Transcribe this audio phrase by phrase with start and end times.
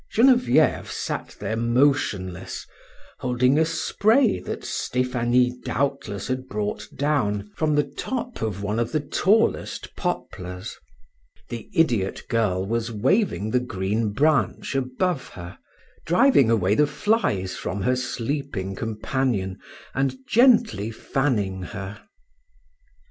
[0.11, 2.65] Genevieve sat there motionless,
[3.19, 8.91] holding a spray that Stephanie doubtless had brought down from the top of one of
[8.93, 10.75] the tallest poplars;
[11.49, 15.59] the idiot girl was waving the green branch above her,
[16.07, 19.59] driving away the flies from her sleeping companion,
[19.93, 22.01] and gently fanning her.